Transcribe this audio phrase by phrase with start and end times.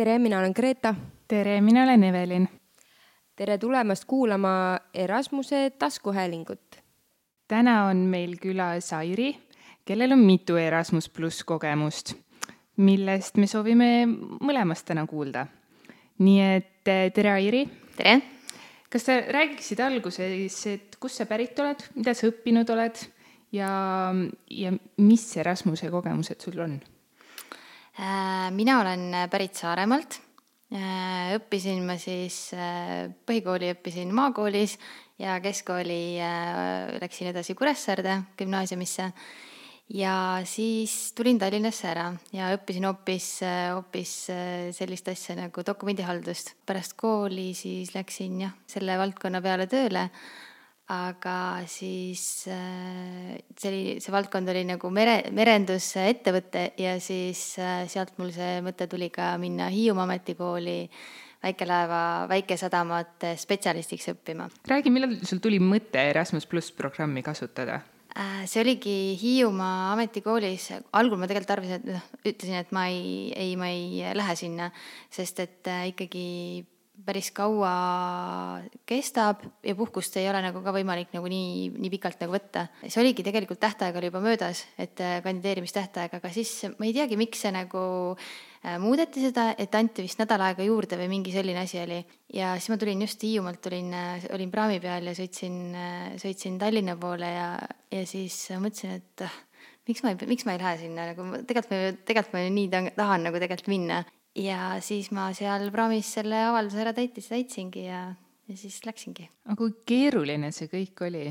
[0.00, 0.94] tere, mina olen Greta.
[1.28, 2.48] tere, mina olen Evelin.
[3.36, 6.76] tere tulemast kuulama Erasmuse taskuhäälingut.
[7.48, 9.36] täna on meil külas Airi,
[9.84, 12.14] kellel on mitu Erasmus pluss kogemust,
[12.76, 14.06] millest me soovime
[14.40, 15.46] mõlemast täna kuulda.
[16.18, 17.68] nii et eh, tere, Airi.
[17.96, 18.22] tere.
[18.88, 23.04] kas sa räägiksid alguses, et kust sa pärit oled, mida sa õppinud oled
[23.52, 23.68] ja,
[24.50, 26.80] ja mis Erasmuse kogemused sul on?
[28.00, 30.14] Äh, mina olen pärit Saaremaalt.
[30.72, 34.78] Äh, õppisin ma siis, äh, põhikooli õppisin maakoolis
[35.20, 36.16] ja keskkooli
[37.02, 39.12] läksin edasi Kuressaarde gümnaasiumisse.
[39.90, 43.40] ja siis tulin Tallinnasse ära ja õppisin hoopis,
[43.74, 44.12] hoopis
[44.72, 46.54] sellist asja nagu dokumendihaldust.
[46.66, 50.08] pärast kooli siis läksin jah, selle valdkonna peale tööle
[50.90, 58.16] aga siis äh, see oli, see valdkond oli nagu mere, merendusettevõte ja siis äh, sealt
[58.18, 60.80] mul see mõte tuli ka minna Hiiumaa Ametikooli
[61.40, 64.50] väikelaeva, väikesadamate spetsialistiks õppima.
[64.68, 67.80] räägi, millal sul tuli mõte Erasmus pluss programmi kasutada?
[68.10, 73.30] Äh, see oligi Hiiumaa Ametikoolis, algul ma tegelikult arvasin, et noh, ütlesin, et ma ei,
[73.38, 74.72] ei, ma ei lähe sinna,
[75.14, 76.26] sest et ikkagi
[77.04, 77.70] päris kaua
[78.88, 82.66] kestab ja puhkust ei ole nagu ka võimalik nagu nii, nii pikalt nagu võtta.
[82.86, 87.18] see oligi tegelikult, tähtaeg oli juba möödas, et äh, kandideerimistähtaeg, aga siis ma ei teagi,
[87.20, 87.82] miks see nagu
[88.14, 92.00] äh, muudeti seda, et anti vist nädal aega juurde või mingi selline asi oli.
[92.34, 95.60] ja siis ma tulin just Hiiumaalt, tulin, äh, olin praami peal ja sõitsin,
[96.20, 97.50] sõitsin Tallinna poole ja,
[97.90, 99.28] ja siis mõtlesin, et
[99.88, 102.56] miks ma ei, miks ma ei lähe sinna nagu tegelikult ma ju, tegelikult ma ju
[102.56, 104.02] nii tahan nagu tegelikult minna
[104.38, 108.02] ja siis ma seal praamis selle avalduse ära täitis, täitsingi ja,
[108.48, 109.28] ja siis läksingi.
[109.46, 111.26] aga kui keeruline see kõik oli,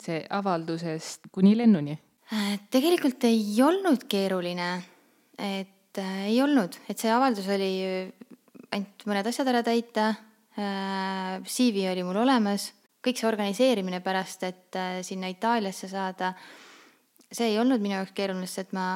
[0.00, 1.96] see avaldusest kuni lennuni?
[2.30, 4.70] Äh, tegelikult ei olnud keeruline,
[5.38, 7.72] et äh, ei olnud, et see avaldus oli
[8.70, 10.10] ainult mõned asjad ära täita
[10.54, 12.70] äh,, CV oli mul olemas,
[13.02, 16.59] kõik see organiseerimine pärast, et äh, sinna Itaaliasse saada äh,,
[17.30, 18.86] see ei olnud minu jaoks keeruline, sest et ma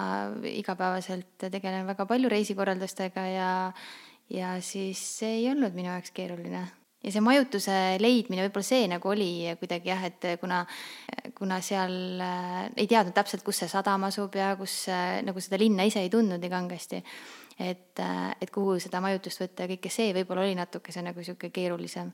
[0.50, 3.50] igapäevaselt tegelen väga palju reisikorraldustega ja,
[4.33, 6.65] ja siis see ei olnud minu jaoks keeruline.
[7.05, 9.31] ja see majutuse leidmine, võib-olla see nagu oli
[9.61, 10.65] kuidagi jah, et kuna,
[11.37, 15.61] kuna seal äh, ei teadnud täpselt, kus see sadam asub ja kus äh, nagu seda
[15.61, 17.05] linna ise ei tundnud nii kangesti,
[17.61, 21.55] et, äh, et kuhu seda majutust võtta ja kõike see võib-olla oli natukese nagu niisugune
[21.55, 22.11] keerulisem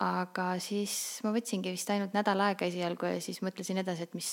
[0.00, 0.92] aga siis
[1.24, 4.30] ma võtsingi vist ainult nädal aega esialgu ja siis mõtlesin edasi, et mis,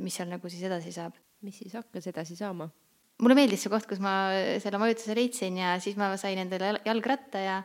[0.00, 1.18] mis seal nagu siis edasi saab.
[1.42, 2.70] mis siis hakkas edasi saama?
[3.22, 4.14] mulle meeldis see koht, kus ma
[4.62, 7.58] selle majutuse leidsin ja siis ma sain endale jalgratta ja,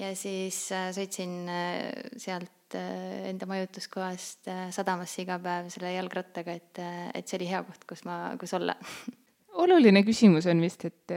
[0.00, 1.90] ja siis äh, sõitsin äh,
[2.20, 6.82] sealt äh, enda majutuskohast sadamasse iga päev selle jalgrattaga, et,
[7.14, 8.76] et see oli hea koht, kus ma, kus olla
[9.64, 11.16] oluline küsimus on vist, et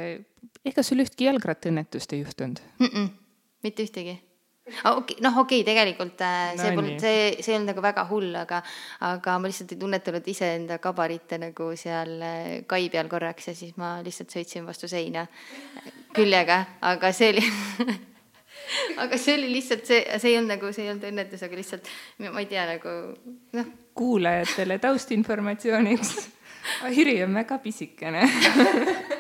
[0.68, 2.90] ega sul ühtki jalgrattaõnnetust ei juhtunud mm?
[2.90, 3.14] -mm,
[3.66, 4.18] mitte ühtegi
[4.91, 8.05] okei, noh, okei okay,, tegelikult äh, see no, polnud, see, see ei olnud nagu väga
[8.09, 8.61] hull, aga,
[9.07, 13.78] aga ma lihtsalt ei tunnetanud iseenda kabaritte nagu seal äh, kai peal korraks ja siis
[13.79, 15.28] ma lihtsalt sõitsin vastu seina
[16.16, 17.45] küljega, aga see oli
[19.03, 21.91] aga see oli lihtsalt see, see ei olnud nagu, see ei olnud õnnetus, aga lihtsalt
[22.25, 22.95] ma ei tea nagu
[23.57, 23.69] noh.
[23.97, 26.17] kuulajatele taustinformatsiooniks
[26.88, 28.28] Airi on väga pisikene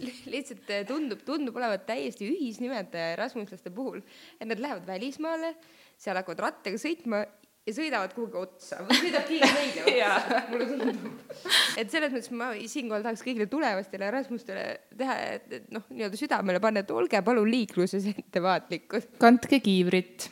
[0.00, 4.00] lihtsalt eh, tundub, tundub olevat täiesti ühisnimetaja erasmuslaste puhul,
[4.40, 5.54] et nad lähevad välismaale,
[6.00, 7.24] seal hakkavad rattaga sõitma
[7.68, 11.34] ja sõidavad kuhugi otsa või sõidab keegi neile otsa mulle tundub.
[11.80, 14.64] et selles mõttes ma siinkohal tahaks kõigile tulevastele Erasmustele
[14.96, 19.12] teha, et, et noh, nii-öelda südamele panna, et olge palun liikluses ettevaatlikud.
[19.20, 20.30] kandke kiivrit.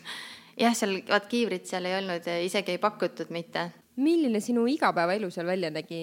[0.59, 3.69] jah, seal vaat kiivrit seal ei olnud, isegi ei pakutud mitte.
[4.01, 6.03] milline sinu igapäevaelu seal välja nägi?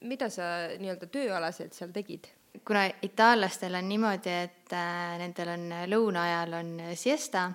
[0.00, 2.30] mida sa nii-öelda tööalaselt seal tegid?
[2.64, 7.48] Kuna itaallastel on niimoodi, et äh, nendel on lõuna ajal on siesta,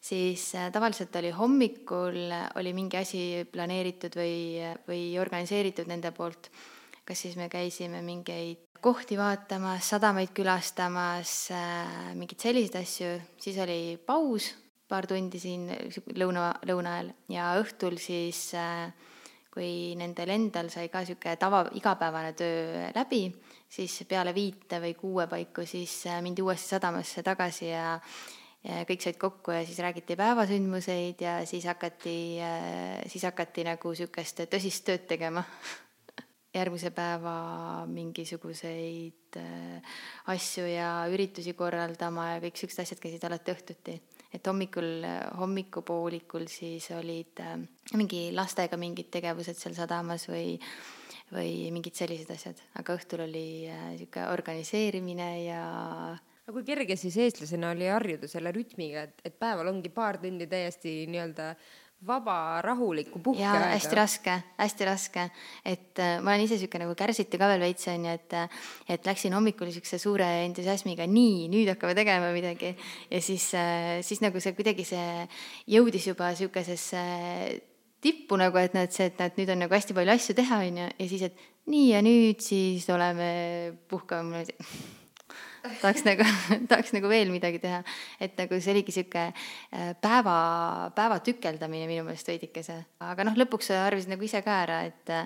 [0.00, 2.18] siis äh, tavaliselt oli hommikul,
[2.58, 3.22] oli mingi asi
[3.52, 4.36] planeeritud või,
[4.88, 6.50] või organiseeritud nende poolt.
[7.06, 13.98] kas siis me käisime mingeid kohti vaatamas, sadamaid külastamas, äh, mingeid selliseid asju, siis oli
[14.06, 14.54] paus,
[14.88, 15.68] paar tundi siin
[16.14, 18.52] lõuna, lõuna ajal ja õhtul siis
[19.56, 23.22] kui nendel endal sai ka niisugune tava, igapäevane töö läbi,
[23.68, 27.96] siis peale viite või kuue paiku siis äh, mindi uuesti sadamasse tagasi ja
[28.66, 33.92] ja kõik said kokku ja siis räägiti päevasündmuseid ja siis hakati, äh, siis hakati nagu
[33.92, 35.44] niisugust tõsist tööd tegema
[36.56, 37.36] järgmise päeva
[37.90, 39.94] mingisuguseid äh,
[40.34, 44.00] asju ja üritusi korraldama ja kõik niisugused asjad käisid alati õhtuti.
[44.34, 45.06] et hommikul,
[45.38, 47.40] hommikupoolikul siis olid
[47.94, 50.58] mingi lastega mingid tegevused seal sadamas või
[51.34, 55.62] või mingid sellised asjad, aga õhtul oli niisugune äh, organiseerimine ja
[56.46, 60.46] aga kui kerge siis eestlasena oli harjuda selle rütmiga, et, et päeval ongi paar tundi
[60.50, 61.50] täiesti nii-öelda
[62.06, 63.72] vaba rahulikku puhkeaega.
[63.72, 65.30] hästi raske, hästi raske.
[65.64, 68.36] et äh, ma olen ise niisugune nagu kärsiti ka veel veits, on ju, et
[68.88, 72.76] et läksin hommikul niisuguse suure entusiasmiga, nii, nüüd hakkame tegema midagi.
[73.10, 75.26] ja siis äh,, siis nagu see kuidagi see
[75.74, 77.02] jõudis juba niisugusesse
[78.04, 80.82] tippu nagu, et näed, see, et näed, nüüd on nagu hästi palju asju teha, on
[80.82, 83.28] ju, ja siis, et nii ja nüüd siis oleme
[83.90, 84.44] puhkame
[85.80, 86.26] tahaks nagu,
[86.70, 87.82] tahaks nagu veel midagi teha.
[88.22, 90.36] et nagu see oligi sihuke äh, päeva,
[90.96, 92.78] päeva tükeldamine minu meelest veidikese.
[93.02, 95.16] aga noh, lõpuks arvasid nagu ise ka ära, et,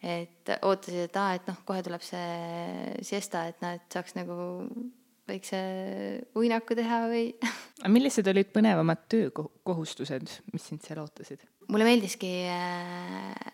[0.00, 4.40] et ootasid, et aa, et noh, kohe tuleb see siesta, et noh, et saaks nagu
[5.30, 5.60] väikse
[6.38, 7.30] uinaku teha või
[7.96, 11.46] millised olid põnevamad töökohustused, mis sind seal ootasid?
[11.70, 13.50] mulle meeldiski äh,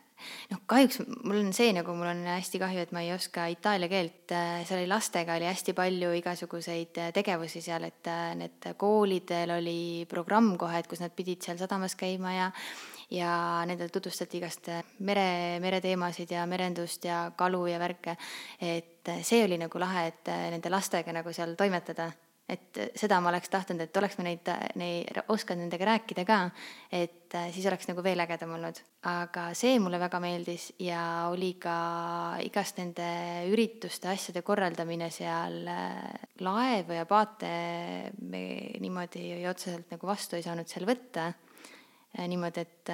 [0.50, 3.90] noh, kahjuks mul on see nagu, mul on hästi kahju, et ma ei oska itaalia
[3.92, 9.78] keelt, seal oli lastega oli hästi palju igasuguseid tegevusi seal, et need koolidel oli
[10.10, 12.50] programm kohe, et kus nad pidid seal sadamas käima ja
[13.10, 14.70] ja nendele tutvustati igast
[15.06, 18.16] mere, mereteemasid ja merendust ja kalu ja värke.
[18.60, 22.10] et see oli nagu lahe, et nende lastega nagu seal toimetada
[22.46, 24.48] et seda ma oleks tahtnud, et oleks ma neid,
[24.78, 26.38] neid, osanud nendega rääkida ka,
[26.94, 28.78] et äh, siis oleks nagu veel ägedam olnud.
[29.06, 31.00] aga see mulle väga meeldis ja
[31.30, 31.76] oli ka
[32.42, 33.08] igast nende
[33.50, 37.50] ürituste, asjade korraldamine seal, äh, laevu ja paate
[38.22, 38.44] me
[38.82, 41.45] niimoodi otseselt nagu vastu ei saanud seal võtta äh,
[42.24, 42.92] niimoodi, et,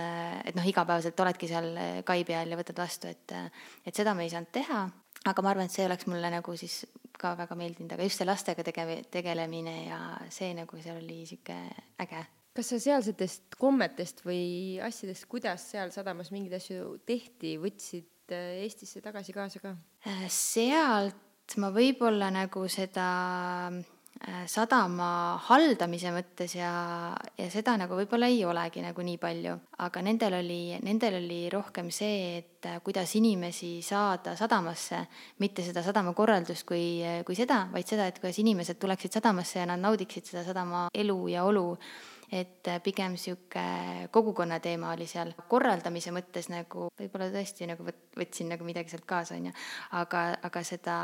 [0.48, 1.70] et noh, igapäevaselt oledki seal
[2.06, 3.34] kai peal ja võtad vastu, et,
[3.86, 4.82] et seda me ei saanud teha,
[5.30, 6.82] aga ma arvan, et see oleks mulle nagu siis
[7.18, 9.98] ka väga meeldinud, aga just see lastega tege-, tegelemine ja
[10.32, 11.58] see nagu seal oli sihuke
[12.02, 12.24] äge.
[12.56, 19.04] kas sa sealsetest kommetest või asjadest, kuidas seal sadamas mingeid asju tehti, võtsid äh, Eestisse
[19.04, 19.76] tagasi kaasa ka?
[20.08, 23.08] Äh, sealt ma võib-olla nagu seda
[23.70, 24.01] Äh,
[24.46, 26.70] sadama haldamise mõttes ja,
[27.38, 31.90] ja seda nagu võib-olla ei olegi nagu nii palju, aga nendel oli, nendel oli rohkem
[31.90, 35.02] see, et äh, kuidas inimesi saada sadamasse,
[35.42, 39.82] mitte seda sadamakorraldust kui, kui seda, vaid seda, et kuidas inimesed tuleksid sadamasse ja nad
[39.82, 41.66] naudiksid seda sadama elu ja olu
[42.32, 45.34] et äh, pigem niisugune kogukonna teema oli seal.
[45.48, 49.52] korraldamise mõttes nagu võib-olla tõesti nagu võt-, võtsin nagu midagi sealt kaasa, on ju,
[50.00, 50.96] aga, aga seda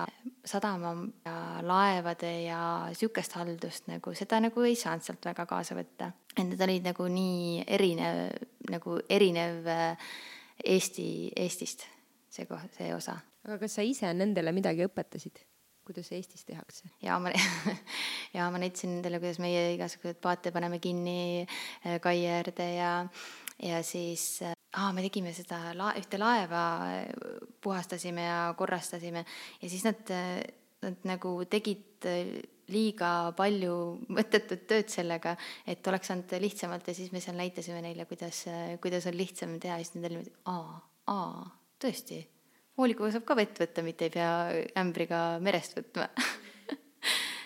[0.45, 0.95] sadama
[1.27, 1.35] ja
[1.67, 6.13] laevade ja niisugust haldust nagu, seda nagu ei saanud sealt väga kaasa võtta.
[6.37, 8.25] et need olid nagu nii erinev,
[8.73, 10.11] nagu erinev äh,
[10.65, 11.85] Eesti, Eestist,
[12.33, 13.21] see koht, see osa.
[13.45, 15.45] aga kas sa ise nendele midagi õpetasid?
[15.89, 16.91] Kuidas Eestis tehakse?
[17.03, 17.33] ja ma
[18.37, 22.93] ja ma näitasin nendele, kuidas meie igasuguseid paate paneme kinni äh, kai äärde ja,
[23.63, 26.63] ja siis aa, me tegime seda la-, ühte laeva,
[26.93, 27.03] äh,
[27.65, 29.25] puhastasime ja korrastasime.
[29.63, 30.39] Ja siis nad, äh,
[30.85, 32.07] nad nagu tegid
[32.69, 33.77] liiga palju
[34.17, 35.35] mõttetut tööd sellega,
[35.67, 38.45] et oleks saanud lihtsamalt ja siis me seal näitasime neile, kuidas,
[38.83, 39.81] kuidas on lihtsam teha.
[39.81, 40.83] Ja siis nendel niimoodi aa,
[41.15, 41.47] aa,
[41.81, 42.23] tõesti
[42.79, 44.33] voolikuga saab ka vett võtta, mitte ei pea
[44.79, 46.09] ämbriga merest võtma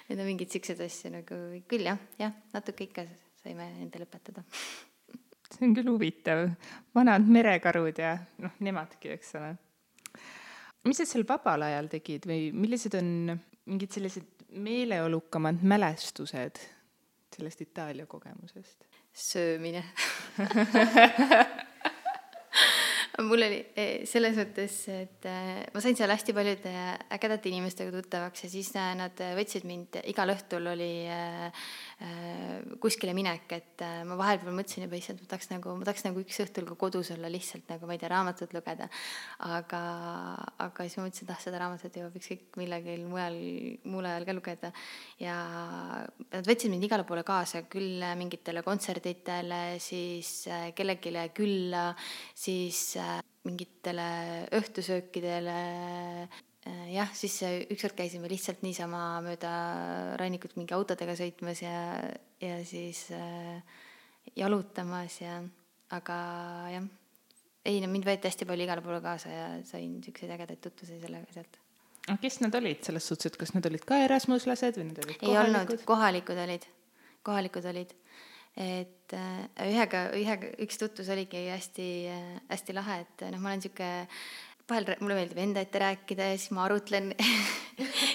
[0.08, 1.36] Need on mingid siuksed asju nagu
[1.70, 3.06] küll jah, jah, natuke ikka
[3.40, 4.44] saime endale õpetada
[5.52, 6.46] see on küll huvitav,
[6.96, 9.54] vanad merekarud ja noh, nemadki, eks ole.
[10.88, 13.34] mis sa seal vabal ajal tegid või millised on
[13.70, 16.60] mingid sellised meeleolukamad mälestused
[17.32, 18.88] sellest Itaalia kogemusest?
[19.12, 19.84] söömine
[23.28, 26.72] mul oli eh, selles mõttes, et eh, ma sain seal hästi paljude
[27.12, 30.90] ägedate inimestega tuttavaks ja siis eh, nad võtsid mind, igal õhtul oli
[32.82, 36.40] kuskile minek, et ma vahepeal mõtlesin juba, issand, ma tahaks nagu, ma tahaks nagu üks
[36.42, 38.88] õhtul ka kodus olla lihtsalt nagu, ma ei tea, raamatut lugeda.
[39.46, 39.82] aga,
[40.66, 43.38] aga siis ma mõtlesin, et ah, seda raamatut jõuab ükskõik millalgi mujal,
[43.92, 44.72] muul ajal ka lugeda.
[45.22, 45.36] ja
[46.32, 51.92] nad võtsid mind igale poole kaasa, küll mingitele kontsertidele, siis kellelegi külla,
[52.34, 52.82] siis
[53.48, 54.08] mingitele
[54.58, 55.58] õhtusöökidele.
[56.62, 57.40] Äh, jah, siis
[57.74, 59.52] ükskord käisime lihtsalt niisama mööda
[60.20, 61.76] rannikut mingi autodega sõitmas ja,
[62.42, 63.58] ja siis äh,
[64.38, 65.40] jalutamas ja,
[65.90, 66.20] aga
[66.76, 66.86] jah,
[67.66, 71.34] ei no mind võeti hästi palju igale poole kaasa ja sain niisuguseid ägedaid tutvusi sellega
[71.34, 71.58] sealt
[72.08, 75.18] aga kes nad olid selles suhtes, et kas nad olid ka erasmuslased või nad olid
[75.20, 75.28] kohalikud?
[75.28, 76.66] ei olnud, kohalikud olid,
[77.26, 77.94] kohalikud olid
[78.56, 81.88] et äh, ühega, ühega, üks tutvus oligi hästi,
[82.50, 83.90] hästi lahe, et noh, ma olen sihuke,
[84.68, 87.12] vahel mulle meeldib enda ette rääkida ja siis ma arutlen.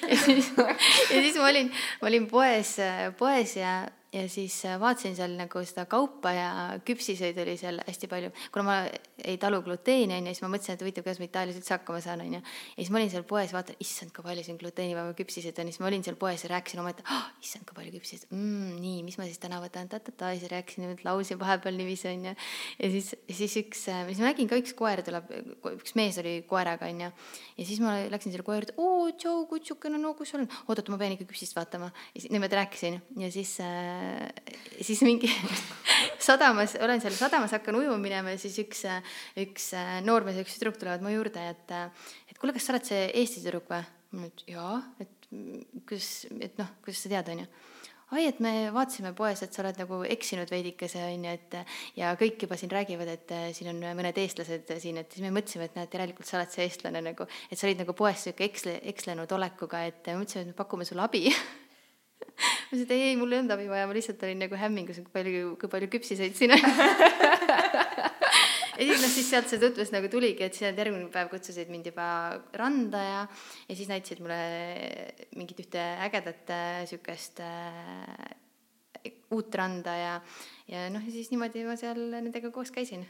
[0.07, 1.67] Ja siis, ja siis ma olin,
[1.99, 2.75] ma olin poes,
[3.19, 3.71] poes ja
[4.13, 6.49] ja siis äh, vaatasin seal nagu seda kaupa ja
[6.87, 8.29] küpsiseid oli seal hästi palju.
[8.53, 8.75] kuna ma
[9.19, 11.99] ei talu gluteeni, on ju, siis ma mõtlesin, et huvitav, kuidas ma Itaalias üldse hakkama
[12.03, 12.39] saan, on ju.
[12.39, 15.81] ja siis ma olin seal poes, vaatan, issand, kui palju siin gluteenivaba küpsiseid on, siis
[15.83, 19.19] ma olin seal poes ja rääkisin omaette oh,, issand, kui palju küpsiseid mm,, nii, mis
[19.19, 22.35] ma siis täna võtan, ta-ta-ta, siis rääkisin niimoodi lause vahepeal niiviisi, on ju.
[22.79, 23.11] ja siis,
[23.41, 25.35] siis üks, äh, siis ma nägin ka üks koer tuleb,
[25.73, 27.11] üks mees oli koeraga, on ju.
[27.59, 30.59] ja siis ma läksin selle koera juurde, oo, tšau, kutsukene, no kus sa oled?
[30.67, 31.91] oot-oot, ma pean ikka küpsist vaatama.
[32.15, 33.96] ja siis niimoodi rääkisin ja siis äh,
[34.81, 35.29] siis mingi
[36.27, 38.85] sadamas, olen seal sadamas, hakkan ujuma minema ja siis üks,
[39.43, 39.71] üks
[40.07, 41.77] noormees ja üks tüdruk tulevad mu juurde, et,
[42.29, 43.83] et kuule, kas sa oled see Eesti tüdruk või?
[44.17, 45.31] ma ütlen, et jaa, et
[45.89, 47.47] kuidas, et noh, kuidas sa tead, onju
[48.15, 51.57] ai, et me vaatasime poes, et sa oled nagu eksinud veidikese, on ju, et
[51.99, 55.67] ja kõik juba siin räägivad, et siin on mõned eestlased siin, et siis me mõtlesime,
[55.67, 58.77] et näed, järelikult sa oled see eestlane nagu, et sa olid nagu poes sihuke eksle,
[58.93, 61.25] ekslenud olekuga, et mõtlesime, et me pakume sulle abi
[62.67, 64.99] ma ütlesin, et ei, ei, mul ei olnud abi vaja, ma lihtsalt olin nagu hämmingus,
[65.05, 66.55] kui palju, kui palju küpsiseid siin.
[66.55, 66.61] On
[68.77, 71.71] ja siis noh, siis sealt see tutvus nagu tuligi, et siis nad järgmine päev kutsusid
[71.73, 72.07] mind juba
[72.59, 73.21] randa ja,
[73.69, 74.39] ja siis näitasid mulle
[75.39, 76.51] mingit ühte ägedat
[76.83, 80.15] niisugust äh, uut randa ja,
[80.69, 83.05] ja noh, ja siis niimoodi ma seal nendega koos käisin.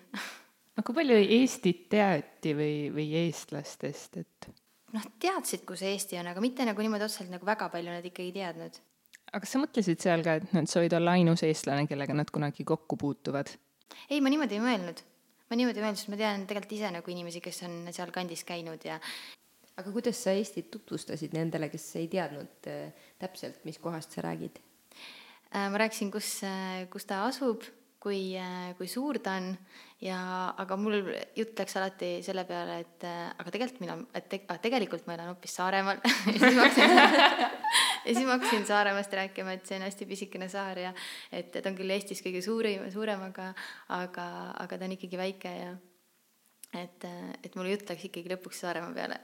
[0.78, 4.52] No kui palju Eestit teati või, või eestlastest, et?
[4.94, 8.36] noh, teadsid, kus Eesti on, aga mitte nagu niimoodi otseselt nagu väga palju nad ikkagi
[8.38, 8.78] teadnud
[9.32, 12.66] aga kas sa mõtlesid seal ka, et nad soovid olla ainus eestlane, kellega nad kunagi
[12.68, 13.52] kokku puutuvad?
[14.10, 15.02] ei, ma niimoodi ei mõelnud.
[15.50, 18.88] ma niimoodi ei mõelnud, sest ma tean tegelikult ise nagu inimesi, kes on sealkandis käinud
[18.88, 19.00] ja
[19.78, 24.60] aga kuidas sa Eestit tutvustasid nendele, kes ei teadnud äh, täpselt, mis kohast sa räägid
[24.60, 25.68] äh,?
[25.72, 27.68] ma rääkisin, kus äh,, kus ta asub
[28.08, 28.38] kui,
[28.78, 29.52] kui suur ta on
[30.04, 30.18] ja,
[30.62, 35.18] aga mul jutt läks alati selle peale, et aga tegelikult mina, et te, tegelikult ma
[35.18, 36.00] elan hoopis Saaremaal
[38.08, 40.94] ja siis ma hakkasin Saaremaast rääkima, et see on hästi pisikene saar ja
[41.32, 43.52] et, et on küll Eestis kõige suurim, suurem, aga,
[43.98, 44.28] aga,
[44.64, 45.72] aga ta on ikkagi väike ja
[46.78, 47.08] et,
[47.44, 49.22] et mul jutt läks ikkagi lõpuks Saaremaa peale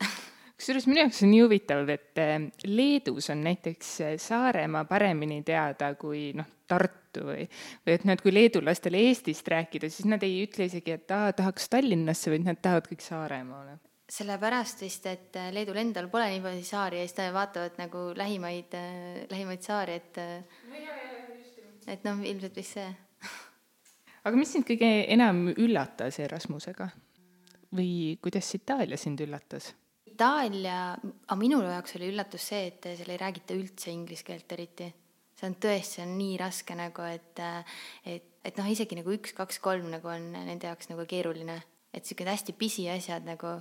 [0.58, 2.36] kusjuures minu jaoks on nii huvitav, et äh,
[2.70, 7.48] Leedus on näiteks Saaremaa paremini teada kui noh, Tartu või,
[7.84, 11.68] või et nad, kui leedulastele Eestist rääkida, siis nad ei ütle isegi, et aa, tahaks
[11.70, 13.75] Tallinnasse, vaid nad tahavad kõik Saaremaale.
[14.10, 18.10] Sellepärast vist, et äh, Leedul endal pole nii palju saari ja siis nad vaatavad nagu
[18.17, 20.43] lähimaid, äh, lähimaid saari, et äh,
[21.88, 22.89] et noh, ilmselt vist see.
[24.25, 26.89] aga mis sind kõige enam üllatas Erasmusega?
[27.74, 29.72] või kuidas Itaalia sind üllatas?
[30.05, 34.91] Itaalia, aga minu jaoks oli üllatus see, et seal ei räägita üldse inglise keelt eriti
[35.43, 37.41] see on tõesti, see on nii raske nagu, et,
[38.07, 41.62] et, et noh, isegi nagu üks, kaks, kolm nagu on nende jaoks nagu keeruline.
[41.93, 43.60] et siuksed hästi pisiasjad nagu,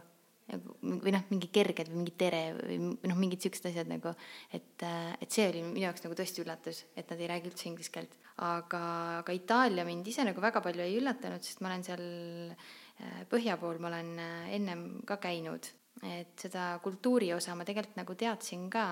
[0.52, 4.14] nagu või noh, mingi kerged või mingi tere või noh, mingid siuksed asjad nagu,
[4.54, 7.94] et, et see oli minu jaoks nagu tõesti üllatus, et nad ei räägi üldse inglise
[7.94, 8.16] keelt.
[8.42, 8.82] aga,
[9.20, 12.04] aga Itaalia mind ise nagu väga palju ei üllatanud, sest ma olen seal
[12.52, 15.68] äh, põhja pool, ma olen äh, ennem ka käinud,
[16.08, 18.86] et seda kultuuri osa ma tegelikult nagu teadsin ka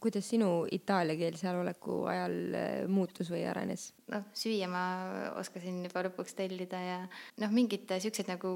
[0.00, 3.90] kuidas sinu itaalia keel seal oleku ajal äh, muutus või arenes?
[4.12, 4.84] noh, süüa ma
[5.40, 7.02] oskasin juba lõpuks tellida ja
[7.42, 8.54] noh, mingeid siukseid nagu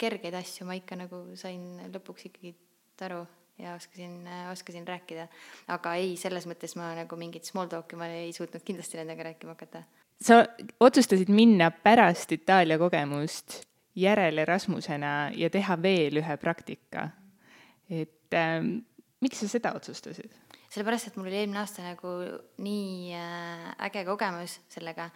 [0.00, 2.54] kergeid asju ma ikka nagu sain lõpuks ikkagi
[3.02, 3.24] aru
[3.58, 5.26] ja oskasin, oskasin rääkida.
[5.68, 9.56] aga ei, selles mõttes ma nagu mingit small talk'i ma ei suutnud kindlasti nendega rääkima
[9.56, 9.82] hakata.
[10.20, 10.44] sa
[10.80, 13.62] otsustasid minna pärast Itaalia kogemust
[13.94, 17.08] järele Rasmusena ja teha veel ühe praktika.
[17.90, 18.78] et ähm,
[19.20, 20.32] miks sa seda otsustasid?
[20.72, 22.12] Sellepärast, et mul oli eelmine aasta nagu
[22.64, 25.10] nii äh, äge kogemus sellega,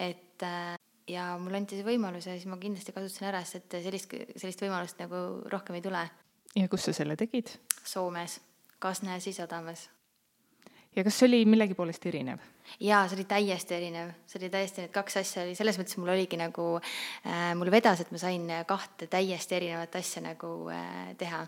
[0.00, 0.76] et äh,
[1.10, 4.62] ja mulle anti see võimalus ja siis ma kindlasti kasutasin ära, sest et sellist, sellist
[4.64, 6.04] võimalust nagu rohkem ei tule.
[6.56, 7.56] ja kus sa selle tegid?
[7.84, 8.40] Soomes,
[8.82, 9.88] Kasnäsi sadamas.
[10.96, 12.40] ja kas see oli millegi poolest erinev?
[12.80, 16.14] jaa, see oli täiesti erinev, see oli täiesti, need kaks asja oli, selles mõttes mul
[16.14, 21.46] oligi nagu äh,, mul vedas, et ma sain kahte täiesti erinevat asja nagu äh, teha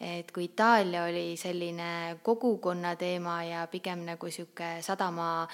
[0.00, 5.44] et kui Itaalia oli selline kogukonna teema ja pigem nagu niisugune sadama,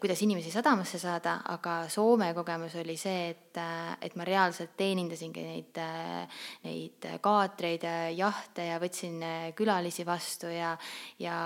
[0.00, 3.60] kuidas inimesi sadamasse saada, aga Soome kogemus oli see, et,
[4.04, 5.80] et ma reaalselt teenindasingi neid,
[6.68, 9.22] neid kaatreid ja jahte ja võtsin
[9.56, 10.74] külalisi vastu ja,
[11.22, 11.36] ja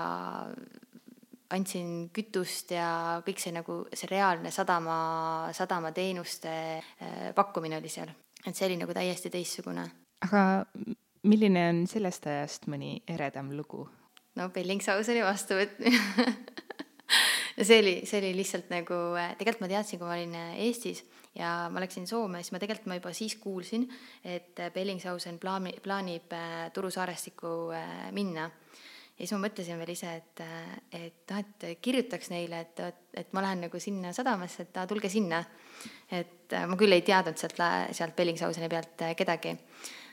[1.55, 4.97] andsin kütust ja kõik see nagu, see reaalne sadama,
[5.55, 6.55] sadamateenuste
[7.35, 8.11] pakkumine oli seal.
[8.45, 9.87] et see oli nagu täiesti teistsugune.
[10.27, 10.65] aga
[11.27, 13.85] milline on sellest ajast mõni eredam lugu?
[14.39, 15.91] no Bellingsauseni vastuvõtmine
[17.57, 18.99] ja see oli, see oli lihtsalt nagu,
[19.39, 21.03] tegelikult ma teadsin, kui ma olin Eestis
[21.37, 23.85] ja ma läksin Soome, siis ma tegelikult, ma juba siis kuulsin,
[24.23, 30.15] et Bellingshausen plaani, plaanib äh, Turu saarestikku äh, minna ja siis ma mõtlesin veel ise,
[30.17, 30.43] et,
[30.97, 35.43] et noh, et kirjutaks neile, et, et ma lähen nagu sinna sadamasse, et tulge sinna.
[36.11, 37.59] et ma küll ei teadnud sealt,
[37.95, 39.53] sealt Bellingsauseni pealt kedagi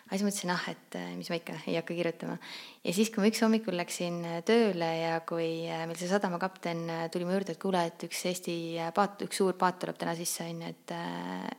[0.09, 2.38] aga siis mõtlesin, ah, et äh, mis ma ikka ei hakka kirjutama.
[2.81, 6.81] ja siis, kui ma üks hommikul läksin äh, tööle ja kui äh, meil see sadamakapten
[7.12, 8.57] tuli mu juurde, et kuule, et üks Eesti
[8.97, 10.95] paat, üks suur paat tuleb täna sisse, on ju, et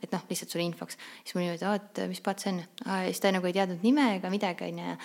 [0.00, 0.98] et noh, lihtsalt sulle infoks.
[1.22, 2.62] siis mul niimoodi, et mis paat see on?
[2.86, 4.98] ja siis ta nagu ei teadnud nime ega midagi, on ju,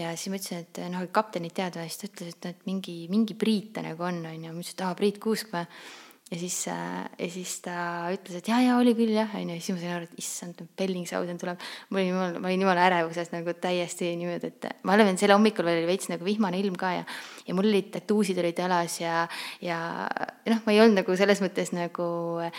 [0.00, 2.68] ja siis ma ütlesin, et noh, kaptenit tead või, siis ta ütles, et noh, et
[2.70, 5.68] mingi, mingi Priit ta nagu on, on ju, ma ütlesin, et aa, Priit Kuusk või
[6.30, 7.74] ja siis, äh, ja siis ta
[8.12, 11.40] ütles, et jaa, jaa, oli küll jah, onju, siis ma sain aru, et issand, Bellingshausen
[11.40, 11.62] tuleb.
[11.88, 15.38] ma olin jumala, ma olin jumala ärevuses nagu täiesti niimoodi, et ma olen veel selle
[15.38, 17.06] hommikul oli veits nagu vihmane ilm ka ja,
[17.48, 19.22] ja mul olid tattuusid olid jalas ja,
[19.64, 19.78] ja
[20.50, 22.10] noh, ma ei olnud nagu selles mõttes nagu
[22.44, 22.52] eh,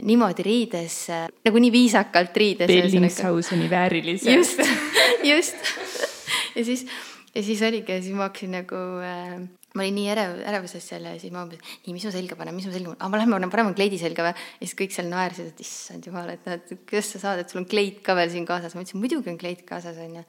[0.00, 0.98] niimoodi riides,
[1.44, 2.72] nagu nii viisakalt riides.
[2.72, 4.32] Bellingshauseni vääriliselt.
[4.32, 4.64] just,
[5.32, 5.60] just.
[6.56, 6.86] ja siis,
[7.34, 9.40] ja siis oligi, siis ma hakkasin nagu äh,
[9.74, 12.56] ma olin nii ärev, ärevuses seal ja siis ma umbes, nii, mis ma selga panen,
[12.56, 14.32] mis ma selga panen, aa, ma lähen, paneme kleidi selga või?
[14.58, 17.62] ja siis kõik seal naersid, et issand jumal, et et kuidas sa saad, et sul
[17.62, 18.74] on kleit ka veel siin kaasas.
[18.74, 20.24] ma ütlesin, muidugi on kleit kaasas, onju.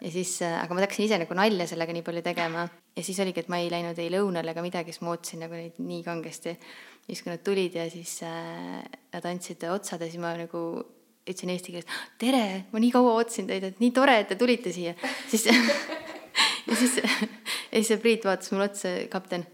[0.00, 3.20] ja siis, äh, aga ma hakkasin ise nagu nalja sellega nii palju tegema ja siis
[3.22, 6.02] oligi, et ma ei läinud ei lõunale ega midagi, siis ma ootasin nagu neid nii
[6.06, 6.56] kangesti.
[6.58, 8.82] ja siis, kui nad tulid ja siis äh,
[9.14, 10.64] nad andsid otsad ja siis ma nagu
[11.24, 14.74] ütlesin eesti keeles, tere, ma nii kaua ootasin teid, et nii tore, et te tulite
[14.74, 14.98] siia.
[15.30, 15.46] siis
[16.66, 16.96] ja siis,
[17.72, 19.46] ja siis see Priit vaatas mulle otsa, kapten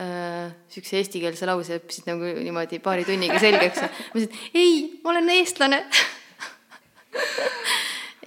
[0.00, 3.84] äh,, siukse eestikeelse lause õppisid nagu niimoodi paari tunniga selgeks.
[3.84, 5.82] ma ütlesin, et ei, ma olen eestlane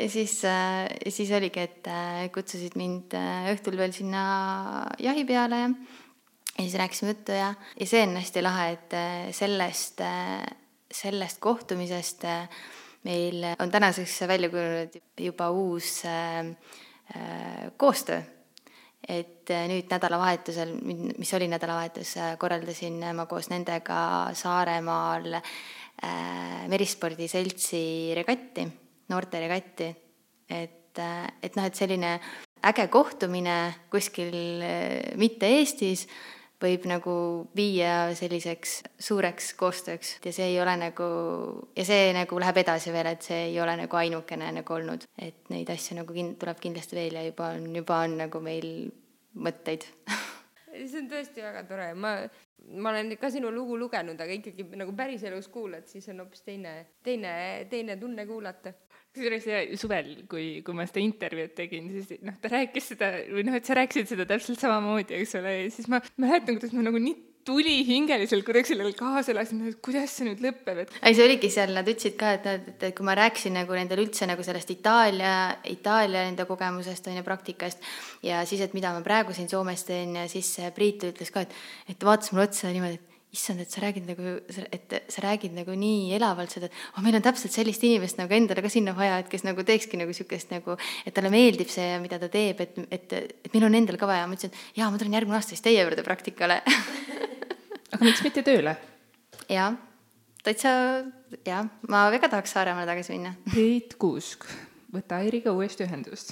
[0.01, 4.24] ja siis äh,, siis oligi, et äh, kutsusid mind äh, õhtul veel sinna
[5.03, 5.74] jahi peale ja,
[6.53, 10.41] ja siis rääkisime juttu ja, ja see on hästi lahe, et äh, sellest äh,,
[10.88, 12.65] sellest kohtumisest äh,
[13.08, 16.53] meil on tänaseks välja kujunenud juba uus Äh,
[17.78, 18.22] koostöö.
[19.08, 20.74] et äh, nüüd nädalavahetusel,
[21.18, 25.38] mis oli nädalavahetus, äh, korraldasin ma koos nendega Saaremaal
[26.67, 28.67] Merispordi Seltsi regatti,
[29.10, 29.88] noorteregatti.
[30.50, 31.00] et,
[31.41, 32.12] et noh, et selline
[32.67, 33.56] äge kohtumine
[33.89, 34.36] kuskil
[35.17, 36.06] mitte Eestis
[36.62, 37.15] võib nagu
[37.56, 40.15] viia selliseks suureks koostööks.
[40.26, 41.10] Ja see ei ole nagu,
[41.78, 45.52] ja see nagu läheb edasi veel, et see ei ole nagu ainukene nagu olnud, et
[45.54, 48.72] neid asju nagu kin-, tuleb kindlasti veel ja juba on, juba on nagu meil
[49.38, 49.88] mõtteid.
[50.78, 52.12] See on tõesti väga tore, ma,
[52.78, 56.74] ma olen ka sinu lugu lugenud, aga ikkagi nagu päriselus kuulad, siis on hoopis teine,
[57.02, 57.32] teine,
[57.72, 58.76] teine tunne kuulata
[59.17, 63.58] kusjuures suvel, kui, kui ma seda intervjuud tegin, siis noh, ta rääkis seda või noh,
[63.58, 67.01] et sa rääkisid seda täpselt samamoodi, eks ole, ja siis ma mäletan, kuidas ma nagu
[67.01, 70.91] nii tulihingeliselt kuidagi sellele kaasa elasin, et kuidas see nüüd lõpeb, et.
[70.99, 74.03] ei, see oligi seal, nad ütlesid ka, et, et, et kui ma rääkisin nagu nendele
[74.03, 75.36] üldse nagu sellest Itaalia,
[75.71, 77.84] Itaalia ende kogemusest on ju praktikast
[78.25, 81.56] ja siis, et mida ma praegu siin Soomes teen ja siis Priit ütles ka, et,
[81.93, 84.36] et vaatas mulle otsa niimoodi, et issand, et sa räägid nagu,
[84.72, 88.34] et sa räägid nagu nii elavalt seda, et oh, meil on täpselt sellist inimest nagu
[88.34, 91.98] endale ka sinna vaja, et kes nagu teekski nagu niisugust nagu, et talle meeldib see,
[92.04, 94.30] mida ta teeb, et, et, et meil on endal ka vaja.
[94.30, 96.62] ma ütlesin, et jaa, ma tulen järgmine aasta siis teie juurde praktikale
[97.94, 98.78] aga miks mitte tööle?
[99.52, 99.74] jaa,
[100.48, 100.72] täitsa
[101.48, 103.36] jah, ma väga tahaks Saaremaale tagasi minna.
[103.52, 104.48] Priit Kuusk,
[104.94, 106.32] võta Airiga uuesti ühendust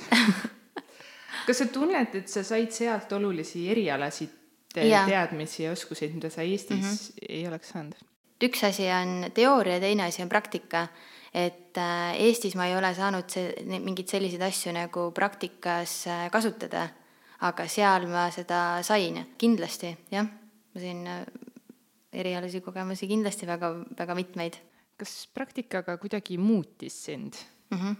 [1.45, 4.44] kas sa tunned, et sa said sealt olulisi erialasid
[4.83, 5.05] ja.
[5.07, 7.25] teadmisi ja oskuseid, mida sa Eestis mm -hmm.
[7.29, 7.95] ei oleks saanud?
[8.43, 10.87] üks asi on teooria ja teine asi on praktika.
[11.33, 16.87] et äh, Eestis ma ei ole saanud see, mingeid selliseid asju nagu praktikas äh, kasutada,
[17.41, 20.25] aga seal ma seda sain kindlasti, jah.
[20.73, 21.25] ma sain äh,
[22.13, 24.57] erialasi kogemusi kindlasti väga, väga mitmeid.
[24.97, 27.33] kas praktikaga kuidagi muutis sind
[27.71, 27.77] mm?
[27.77, 27.95] -hmm.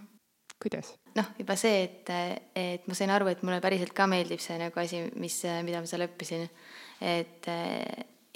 [0.62, 0.94] Kuidas?
[1.18, 2.12] noh, juba see, et,
[2.56, 5.90] et ma sain aru, et mulle päriselt ka meeldib see nagu asi, mis, mida ma
[5.90, 6.46] seal õppisin
[7.00, 7.48] et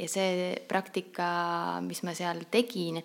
[0.01, 3.01] ja see praktika, mis ma seal tegin,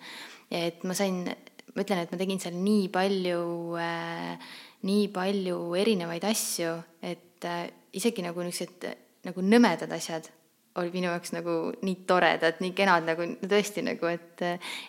[0.52, 3.42] et ma sain, ma ütlen, et ma tegin seal nii palju
[3.80, 4.54] äh,,
[4.86, 6.72] nii palju erinevaid asju,
[7.04, 8.88] et äh, isegi nagu niisugused
[9.26, 10.28] nagu nõmedad asjad
[10.76, 11.52] olid minu jaoks nagu
[11.82, 14.42] nii toredad, nii kenad nagu tõesti nagu, et,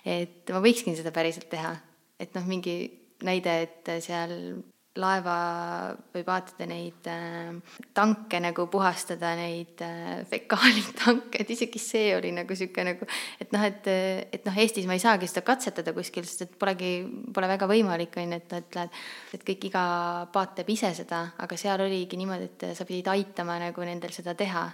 [0.03, 1.77] et ma võikski seda päriselt teha.
[2.19, 2.73] et noh, mingi
[3.25, 4.33] näide, et seal
[4.97, 5.35] laeva
[6.13, 12.53] võib vaatada neid äh, tanke nagu puhastada, neid äh, fekaalitanke, et isegi see oli nagu
[12.53, 13.07] niisugune nagu,
[13.41, 13.89] et noh, et,
[14.33, 16.91] et noh, Eestis ma ei saagi seda katsetada kuskil, sest et polegi,
[17.33, 18.99] pole väga võimalik, on ju, et noh, et lähed,
[19.37, 19.85] et kõik, iga
[20.33, 24.35] paat teeb ise seda, aga seal oligi niimoodi, et sa pidid aitama nagu nendel seda
[24.37, 24.67] teha.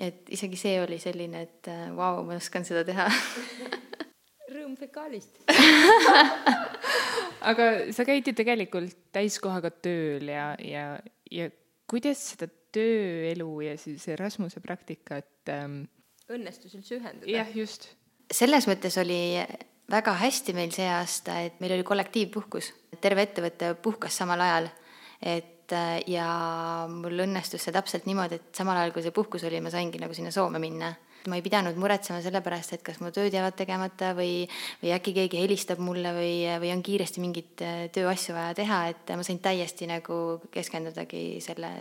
[0.00, 3.08] et isegi see oli selline, et vau wow,, ma oskan seda teha
[4.70, 5.40] rõõm fekaalist
[7.50, 11.50] aga sa käid ju tegelikult täiskohaga tööl ja, ja, ja
[11.90, 15.82] kuidas seda tööelu ja siis Erasmuse praktika, et ähm,
[16.30, 17.30] õnnestus üldse ühendada.
[17.30, 17.90] jah, just.
[18.30, 19.40] selles mõttes oli
[19.90, 24.70] väga hästi meil see aasta, et meil oli kollektiivpuhkus, terve ettevõte puhkas samal ajal,
[25.18, 26.28] et äh, ja
[26.90, 30.14] mul õnnestus see täpselt niimoodi, et samal ajal, kui see puhkus oli, ma saingi nagu
[30.14, 30.94] sinna Soome minna
[31.28, 34.44] ma ei pidanud muretsema selle pärast, et kas mu tööd jäävad tegemata või,
[34.82, 39.12] või äkki keegi helistab mulle või, või on kiiresti mingeid äh, tööasju vaja teha, et
[39.16, 41.72] ma sain täiesti nagu keskendudagi selle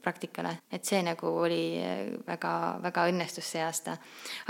[0.00, 2.52] praktikale, et see nagu oli äh, väga,
[2.84, 3.96] väga õnnestus see aasta.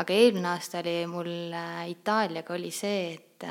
[0.03, 3.49] aga eelmine aasta oli mul äh, Itaaliaga oli see, et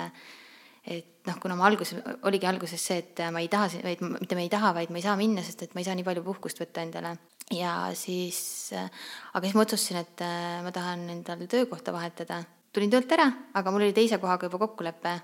[0.89, 4.43] et noh, kuna ma alguses, oligi alguses see, et ma ei taha, vaid mitte ma
[4.43, 6.61] ei taha, vaid ma ei saa minna, sest et ma ei saa nii palju puhkust
[6.61, 7.15] võtta endale.
[7.53, 8.39] Ja siis,
[8.75, 12.43] aga siis ma otsustasin, et äh, ma tahan endale töökohta vahetada.
[12.73, 13.25] tulin töölt ära,
[13.57, 15.15] aga mul oli teise kohaga juba kokkulepe.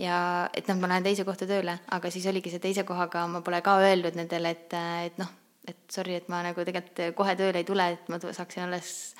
[0.00, 3.40] Ja et noh, ma lähen teise kohta tööle, aga siis oligi see teise kohaga, ma
[3.44, 5.30] pole ka öelnud nendele, et, äh, et noh,
[5.68, 9.14] et sorry, et ma nagu tegelikult kohe tööle ei tule, et ma saaksin alles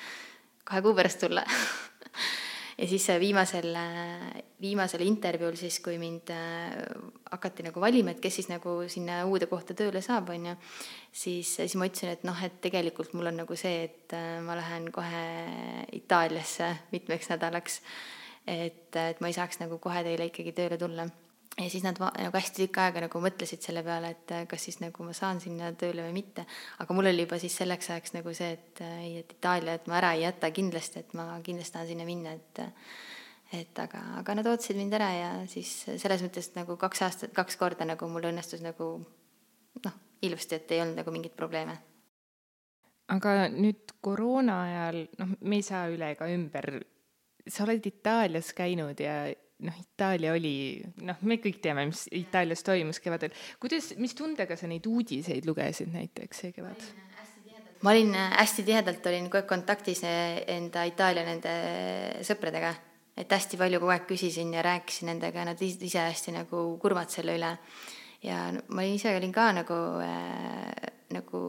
[0.63, 1.43] kahe kuu pärast tulla
[2.77, 3.75] ja siis viimasel,
[4.61, 6.77] viimasel intervjuul siis, kui mind äh,
[7.31, 10.55] hakati nagu valima, et kes siis nagu sinna uude kohta tööle saab, on ju,
[11.11, 14.57] siis, siis ma ütlesin, et noh, et tegelikult mul on nagu see, et äh, ma
[14.59, 15.25] lähen kohe
[15.99, 17.81] Itaaliasse mitmeks nädalaks.
[18.47, 21.07] et, et ma ei saaks nagu kohe teile ikkagi tööle tulla
[21.57, 24.79] ja siis nad nagu hästi tükk aega nagu mõtlesid selle peale, et äh, kas siis
[24.81, 26.45] nagu ma saan sinna tööle või mitte.
[26.81, 29.89] aga mul oli juba siis selleks ajaks nagu see, et äh, ei, et Itaalia, et
[29.91, 32.63] ma ära ei jäta kindlasti, et ma kindlasti tahan sinna minna, et
[33.53, 37.59] et aga, aga nad ootasid mind ära ja siis selles mõttes nagu kaks aastat, kaks
[37.61, 38.87] korda nagu mul õnnestus nagu
[39.83, 41.77] noh, ilusti, et ei olnud nagu mingeid probleeme.
[43.13, 46.79] aga nüüd koroona ajal, noh, me ei saa üle ega ümber,
[47.45, 49.27] sa oled Itaalias käinud ja
[49.63, 53.33] noh, Itaalia oli, noh, me kõik teame, mis Itaalias toimus kevadel.
[53.61, 56.87] kuidas, mis tundega sa neid uudiseid lugesid näiteks see kevad?
[57.83, 61.53] ma olin hästi tihedalt, olin kogu aeg kontaktis enda Itaalia nende
[62.23, 62.71] sõpradega,
[63.19, 67.37] et hästi palju kogu aeg küsisin ja rääkisin nendega, nad ise hästi nagu kurvad selle
[67.39, 67.57] üle.
[68.23, 71.41] ja ma ise olin ka nagu äh, nagu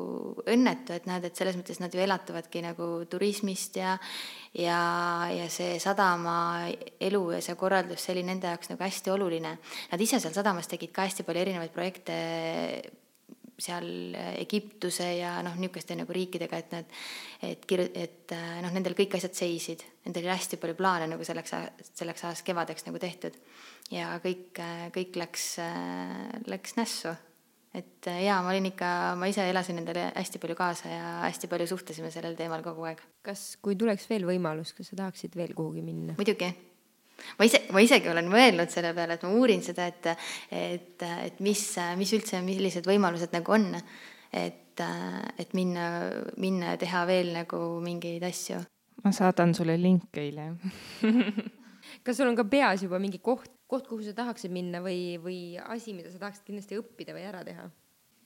[0.51, 3.97] õnnetu, et näed, et selles mõttes nad ju elatuvadki nagu turismist ja
[4.55, 4.81] ja,
[5.35, 6.37] ja see sadama
[7.03, 9.57] elu ja see korraldus, see oli nende jaoks nagu hästi oluline.
[9.91, 12.19] Nad ise seal sadamas tegid ka hästi palju erinevaid projekte
[13.59, 16.97] seal Egiptuse ja noh, niisuguste nagu riikidega, et nad,
[17.47, 19.85] et kir-, et noh, nendel kõik asjad seisid.
[20.07, 21.55] Nendel oli hästi palju plaane nagu selleks,
[21.93, 23.39] selleks ajaks kevadeks nagu tehtud.
[23.95, 24.59] ja kõik,
[24.95, 25.47] kõik läks,
[26.51, 27.15] läks nässu
[27.75, 31.51] et äh, jaa, ma olin ikka, ma ise elasin nendele hästi palju kaasa ja hästi
[31.51, 33.03] palju suhtlesime sellel teemal kogu aeg.
[33.27, 36.15] kas, kui tuleks veel võimalus, kas sa tahaksid veel kuhugi minna?
[36.19, 36.51] muidugi.
[37.39, 40.11] ma ise, ma isegi olen mõelnud selle peale, et ma uurin seda, et,
[40.55, 41.65] et, et mis,
[41.99, 43.73] mis üldse, millised võimalused nagu on.
[44.35, 44.85] et,
[45.39, 45.89] et minna,
[46.43, 48.63] minna ja teha veel nagu mingeid asju.
[49.05, 50.53] ma saadan sulle linke eile
[52.07, 55.39] kas sul on ka peas juba mingi koht, koht, kuhu sa tahaksid minna või, või
[55.59, 57.71] asi, mida sa tahaksid kindlasti õppida või ära teha?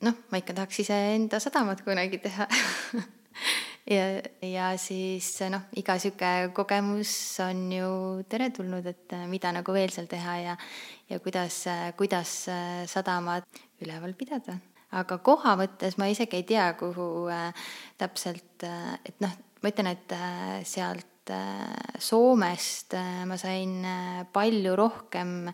[0.04, 2.46] noh, ma ikka tahaks iseenda sadamat kunagi teha
[3.96, 4.04] ja,
[4.44, 7.10] ja siis noh, iga sihuke kogemus
[7.44, 7.90] on ju
[8.30, 10.56] teretulnud, et mida nagu veel seal teha ja,
[11.10, 11.64] ja kuidas,
[11.98, 12.34] kuidas
[12.90, 14.58] sadamat üleval pidada.
[14.90, 17.52] aga koha mõttes ma isegi ei tea, kuhu äh,
[18.00, 24.24] täpselt äh,, et noh, ma ütlen, et äh, sealt Äh, Soomest äh, ma sain äh,
[24.32, 25.52] palju rohkem,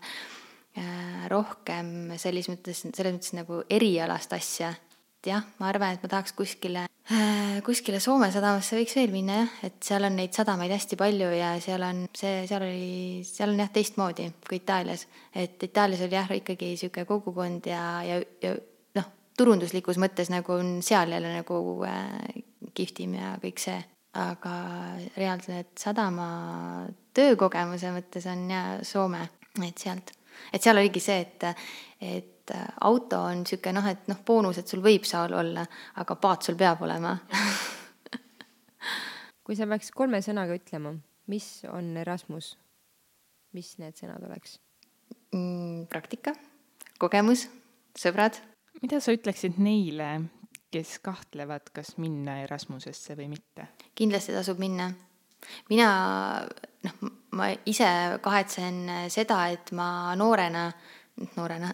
[1.31, 4.73] rohkem selles mõttes, selles mõttes nagu erialast asja.
[4.75, 6.83] et jah, ma arvan, et ma tahaks kuskile,
[7.67, 11.53] kuskile Soome sadamasse võiks veel minna jah, et seal on neid sadamaid hästi palju ja
[11.63, 15.07] seal on see, seal oli, seal on jah teistmoodi kui Itaalias.
[15.31, 18.53] et Itaalias oli jah, ikkagi niisugune kogukond ja, ja, ja
[18.99, 19.09] noh,
[19.39, 22.43] turunduslikus mõttes nagu on seal jälle nagu äh,
[22.75, 23.79] kihvtim ja kõik see
[24.15, 24.53] aga
[25.17, 26.27] reaalselt sadama
[27.15, 29.21] töökogemuse mõttes on ja Soome,
[29.65, 30.11] et sealt,
[30.53, 31.47] et seal oligi see, et,
[32.01, 35.65] et auto on niisugune noh, et noh, boonus, et sul võib seal olla,
[36.01, 37.15] aga paat sul peab olema
[39.45, 40.95] kui sa peaks kolme sõnaga ütlema,
[41.29, 42.55] mis on Erasmus,
[43.55, 44.57] mis need sõnad oleks
[45.35, 45.85] mm,?
[45.91, 46.33] praktika,
[47.01, 47.45] kogemus,
[47.97, 48.39] sõbrad.
[48.81, 50.09] mida sa ütleksid neile,
[50.75, 53.69] kes kahtlevad, kas minna Erasmusesse või mitte?
[53.95, 54.89] kindlasti tasub minna.
[55.69, 55.87] mina,
[56.83, 57.87] noh, ma ise
[58.23, 59.87] kahetsen seda, et ma
[60.19, 60.67] noorena,
[61.37, 61.71] noorena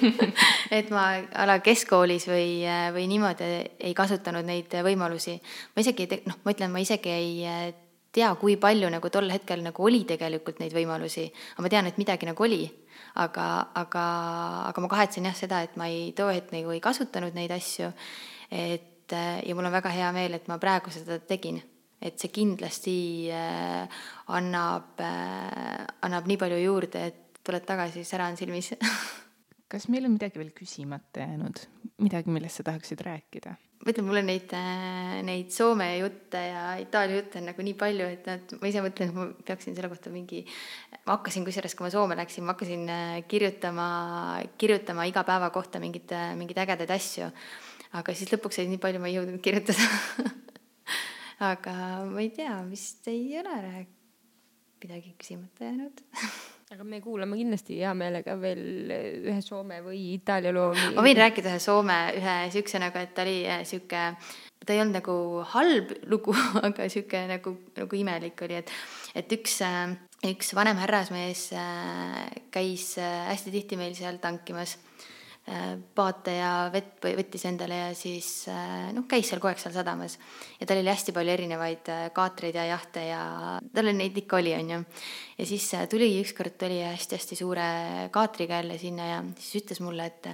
[0.78, 2.50] et ma a la keskkoolis või,
[2.94, 3.52] või niimoodi
[3.88, 5.38] ei kasutanud neid võimalusi.
[5.74, 7.72] ma isegi ei, noh, ma ütlen, ma isegi ei
[8.12, 11.98] tea, kui palju nagu tol hetkel nagu oli tegelikult neid võimalusi, aga ma tean, et
[11.98, 12.62] midagi nagu oli.
[13.14, 14.04] Aga, aga,
[14.68, 17.90] aga ma kahetsen jah seda, et ma ei, too hetk nagu ei kasutanud neid asju.
[18.50, 21.60] Et ja mul on väga hea meel, et ma praegu seda tegin.
[22.00, 28.38] Et see kindlasti äh, annab äh,, annab nii palju juurde, et tuled tagasi, sära on
[28.40, 28.72] silmis.
[29.70, 31.60] Kas meil on midagi veel küsimata jäänud,
[32.02, 33.54] midagi, millest sa tahaksid rääkida?
[33.80, 37.76] Ma ütlen, mul on neid, äh, neid Soome jutte ja Itaalia jutte on nagu nii
[37.80, 40.42] palju, et nad, ma ise mõtlen, et ma peaksin selle kohta mingi,
[41.06, 43.88] ma hakkasin kusjuures, kui ma Soome läksin, ma hakkasin äh, kirjutama,
[44.60, 47.30] kirjutama iga päeva kohta mingeid, mingeid ägedaid asju.
[47.96, 49.88] aga siis lõpuks oli nii palju, ma ei jõudnud kirjutada
[51.50, 51.74] aga
[52.06, 53.56] ma ei tea, vist ei ole
[54.80, 56.04] midagi küsimata jäänud
[56.70, 60.68] aga me kuulame kindlasti hea meelega veel ühe Soome või Itaalia loo.
[60.94, 64.02] ma võin rääkida ühe Soome, ühe siukse nagu, et ta oli äh, sihuke,
[64.62, 65.16] ta ei olnud nagu
[65.50, 66.36] halb lugu,
[66.68, 68.70] aga sihuke nagu, nagu imelik oli, et,
[69.18, 69.96] et üks, äh,
[70.30, 71.48] üks vanem härrasmees
[72.54, 74.76] käis hästi tihti meil seal tankimas
[75.94, 80.16] paate ja vett võttis endale ja siis äh, noh, käis seal kogu aeg seal sadamas.
[80.60, 83.22] ja tal oli hästi palju erinevaid äh, kaatreid ja jahte ja
[83.74, 84.82] tal neid ikka oli, onju.
[85.38, 87.70] ja siis tuli ükskord tuli hästi-hästi suure
[88.14, 90.30] kaatriga jälle sinna ja siis ütles mulle, et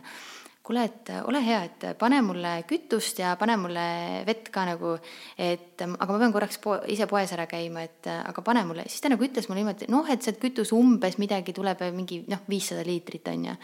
[0.67, 3.85] kuule, et ole hea, et pane mulle kütust ja pane mulle
[4.27, 4.97] vett ka nagu,
[5.39, 9.05] et aga ma pean korraks po ise poes ära käima, et aga pane mulle, siis
[9.05, 12.83] ta nagu ütles mulle niimoodi, noh, et sealt kütus umbes midagi tuleb mingi noh, viissada
[12.87, 13.55] liitrit on ju.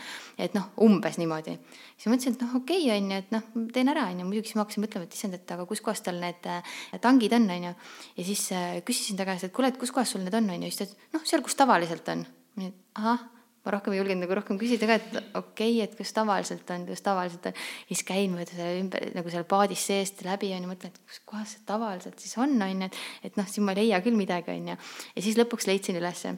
[0.46, 1.56] et noh, umbes niimoodi.
[1.96, 4.30] siis ma mõtlesin, et noh, okei okay, on ju, et noh, teen ära on ju,
[4.30, 6.50] muidugi siis ma hakkasin mõtlema, et issand, et aga kuskohast tal need
[7.02, 7.76] tangid on, on ju.
[8.20, 8.48] ja siis
[8.86, 11.12] küsisin ta käest, et kuule, et kuskohas sul need on, on ju, siis ta ütles,
[11.18, 12.26] noh, seal, kus tavaliselt on.
[12.94, 13.30] ahah
[13.62, 16.86] ma rohkem ei julgenud nagu rohkem küsida ka, et okei okay,, et kus tavaliselt on,
[16.88, 17.58] kus tavaliselt on.
[17.88, 21.20] siis käin mööda selle ümber nagu seal paadis seest läbi on ju, mõtlen, et kus
[21.28, 24.18] kohas see tavaliselt siis on, on ju, et, et noh, siin ma ei leia küll
[24.18, 24.80] midagi, on ju.
[25.16, 26.34] ja siis lõpuks leidsin ülesse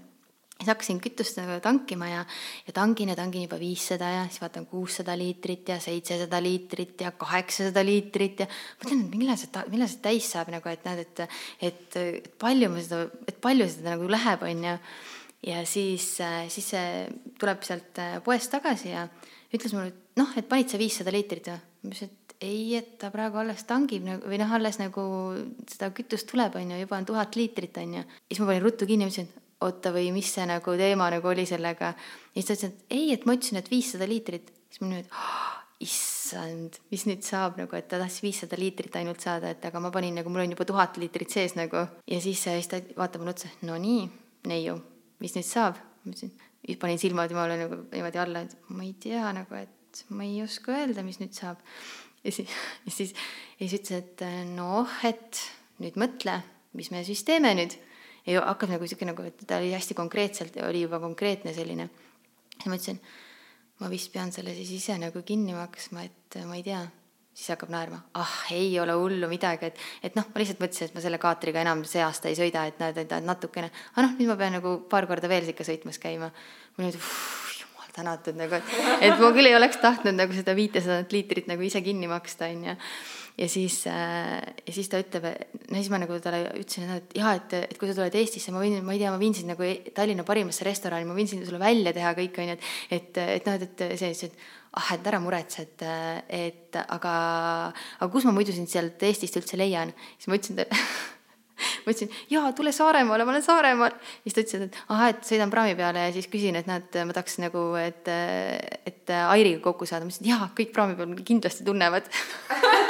[0.54, 2.20] siis hakkasin kütust nagu tankima ja,
[2.66, 7.10] ja tangin ja tangin juba viissada ja siis vaatan kuussada liitrit ja seitsesada liitrit ja
[7.18, 8.46] kaheksasada liitrit ja
[8.82, 12.70] mõtlen, et millal see, millal see täis saab nagu, et näed, et, et, et palju
[12.70, 14.78] ma seda, et palju seda nagu läheb, on ju
[15.46, 17.06] ja siis, äh, siis see
[17.40, 19.06] tuleb sealt äh, poest tagasi ja
[19.54, 21.62] ütles mulle, et noh, et panid sa viissada liitrit või?
[21.84, 25.04] ma ütlesin, et ei, et ta praegu alles tangib nagu või noh, alles nagu
[25.70, 28.04] seda kütust tuleb, on ju, juba on tuhat liitrit, on ju.
[28.28, 31.44] siis ma panin ruttu kinni, mõtlesin, et oota või mis see nagu teema nagu oli
[31.48, 31.92] sellega.
[31.94, 34.50] ja siis ta ütles, et ei, et ma ütlesin, et viissada liitrit.
[34.70, 35.52] siis ma nüüd oh,,
[35.84, 39.92] issand, mis nüüd saab nagu, et ta tahtis viissada liitrit ainult saada, et aga ma
[39.92, 41.84] panin nagu, mul on juba tuhat liitrit sees nagu.
[42.08, 44.08] ja siis, siis ta vaatab mulle otsa, no nii,
[44.48, 44.80] neiu
[45.24, 45.80] mis nüüd saab?
[46.04, 46.32] ma ütlesin,
[46.80, 50.74] panin silmad jumala nagu niimoodi alla, et ma ei tea nagu, et ma ei oska
[50.76, 51.62] öelda, mis nüüd saab.
[52.24, 52.52] ja siis,
[52.84, 53.14] ja siis,
[53.58, 55.40] ja siis ütles, et noh, et
[55.82, 56.38] nüüd mõtle,
[56.76, 57.76] mis me siis teeme nüüd.
[58.28, 61.88] ja hakkab nagu sihuke nagu, et ta oli hästi konkreetselt, oli juba konkreetne selline.
[62.58, 63.00] siis ma ütlesin,
[63.80, 66.84] ma vist pean selle siis ise nagu kinni maksma, et ma ei tea
[67.34, 70.94] siis hakkab naerma, ah, ei ole hullu midagi, et, et noh, ma lihtsalt mõtlesin, et
[70.94, 74.30] ma selle kaatriga enam see aasta ei sõida, et näed, et natukene, aga noh, nüüd
[74.30, 76.30] ma pean nagu paar korda veel ikka sõitmas käima.
[76.76, 76.98] mul nüüd,
[77.58, 81.66] jumal tänatud nagu, et, et ma küll ei oleks tahtnud nagu seda viitesadat liitrit nagu
[81.66, 82.78] ise kinni maksta, onju.
[83.38, 85.26] Ja siis äh,, ja siis ta ütleb,
[85.70, 88.62] no siis ma nagu talle ütlesin, et jaa, et, et kui sa tuled Eestisse, ma
[88.62, 91.62] võin, ma ei tea, ma viin sind nagu Tallinna parimasse restorani, ma võin sind sulle
[91.62, 92.68] välja teha kõik, onju, et,
[92.98, 95.84] et, et noh, et, et see, see, et ah, et ära muretse, et,
[96.34, 97.16] et aga,
[97.98, 99.94] aga kus ma muidu sind sealt Eestist üldse leian.
[100.18, 100.84] siis ma ütlesin talle
[101.84, 103.96] ma ütlesin, jaa, tule Saaremaale, ma olen Saaremaal.
[104.22, 107.16] siis ta ütles, et ahah, et sõidan praami peale ja siis küsin, et näed, ma
[107.16, 108.08] tahaks nagu, et,
[108.88, 110.06] et Airiga kokku saada.
[110.06, 112.08] ma ütlesin, jaa, kõik praami peal kindlasti tunnevad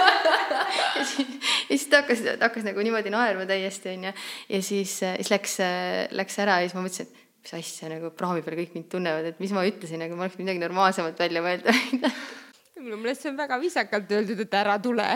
[0.98, 4.14] ja siis, ja siis ta hakkas, hakkas nagu niimoodi naerma täiesti, onju.
[4.54, 5.58] ja siis, siis läks,
[6.14, 9.28] läks ära ja siis ma mõtlesin, et mis asja nagu praami peal kõik mind tunnevad,
[9.32, 11.76] et mis ma ütlesin, aga ma oleks midagi normaalsemat välja mõelda
[12.84, 15.06] minu meelest see on väga viisakalt öeldud, et ära tule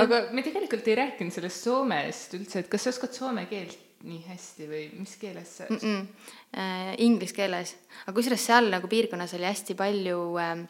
[0.00, 4.20] aga me tegelikult ei rääkinud sellest Soomest üldse, et kas sa oskad soome keelt nii
[4.26, 5.78] hästi või mis keeles sa mm?
[5.78, 6.28] -mm.
[6.52, 10.64] Äh, Inglise keeles, aga kusjuures seal nagu piirkonnas oli hästi palju äh,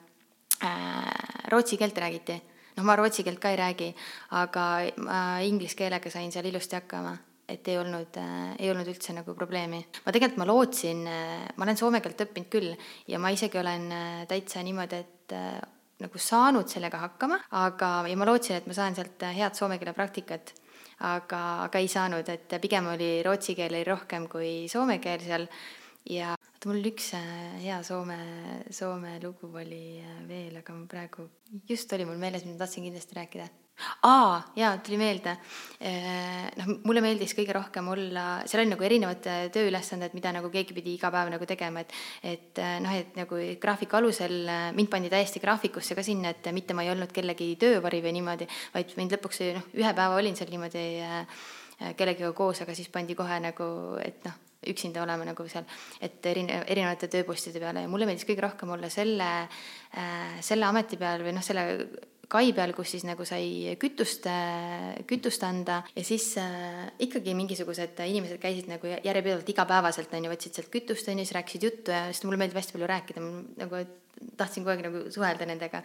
[0.68, 1.12] äh,
[1.50, 2.40] rootsi keelt räägiti.
[2.76, 3.94] noh, ma rootsi keelt ka ei räägi,
[4.30, 7.16] aga äh, inglise keelega sain seal ilusti hakkama
[7.48, 9.82] et ei olnud äh,, ei olnud üldse nagu probleemi.
[10.04, 12.72] ma tegelikult, ma lootsin äh,, ma olen soome keelt õppinud küll
[13.08, 15.60] ja ma isegi olen äh, täitsa niimoodi, et äh,
[16.02, 19.78] nagu saanud sellega hakkama, aga, ja ma lootsin, et ma saan sealt äh, head soome
[19.80, 20.54] keele praktikat,
[21.08, 25.48] aga, aga ei saanud, et pigem oli rootsi keel oli rohkem kui soome keel seal
[26.10, 28.18] ja oota, mul üks äh, hea Soome,
[28.70, 31.28] Soome lugu oli veel, aga ma praegu,
[31.68, 33.48] just oli mul meeles, mida ma tahtsin kindlasti rääkida.
[34.02, 35.36] Aa, jaa, tuli meelde.
[36.58, 40.76] noh, mulle meeldis kõige rohkem olla, seal oli nagu erinevad äh, tööülesanded, mida nagu keegi
[40.76, 41.96] pidi iga päev nagu tegema, et
[42.34, 46.52] et äh, noh, et nagu graafiku alusel äh, mind pandi täiesti graafikusse ka sinna, et
[46.54, 50.38] mitte ma ei olnud kellegi töövari või niimoodi, vaid mind lõpuks noh, ühe päeva olin
[50.38, 50.86] seal niimoodi
[51.98, 53.66] kellegagi koos, aga siis pandi kohe nagu,
[53.98, 54.38] et noh,
[54.70, 55.66] üksinda olema nagu seal,
[55.98, 59.32] et erine-, erinevate tööpostide peale ja mulle meeldis kõige rohkem olla selle,
[60.46, 61.64] selle ameti peal või noh, selle
[62.32, 64.28] kai peal, kus siis nagu sai kütust,
[65.08, 65.82] kütust anda.
[65.96, 71.10] Ja siis äh, ikkagi mingisugused inimesed käisid nagu järjepidevalt igapäevaselt on ju, võtsid sealt kütust
[71.12, 73.24] on ju, siis rääkisid juttu ja sest mulle meeldib hästi palju rääkida,
[73.60, 73.82] nagu
[74.38, 75.82] tahtsin kogu aeg nagu suhelda nendega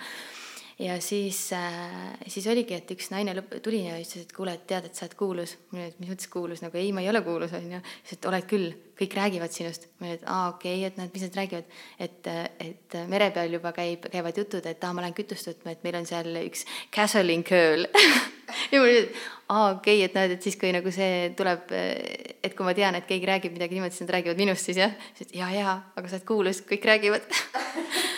[0.79, 4.67] ja siis äh,, siis oligi, et üks naine lõpp, tuli ja ütles, et kuule, et
[4.69, 5.55] tead, et sa oled kuulus.
[5.71, 7.79] ma olin, et mis mõttes kuulus, nagu ei, ma ei ole kuulus, onju.
[8.03, 9.87] siis, et oled küll, kõik räägivad sinust.
[9.97, 11.79] ma olin, et aa, okei okay,, et näed, mis nad räägivad.
[11.99, 12.29] et,
[12.67, 15.97] et mere peal juba käib, käivad jutud, et aa, ma lähen kütust võtma, et meil
[16.01, 17.87] on seal üks Casalin Curl
[18.71, 19.17] ja ma olin, et
[19.49, 22.99] aa, okei okay,, et näed, et siis, kui nagu see tuleb, et kui ma tean,
[23.01, 24.93] et keegi räägib midagi niimoodi, siis nad räägivad minust siis jah.
[25.17, 27.25] siis, et jaa, jaa, aga sa oled kuulus, kõik räägivad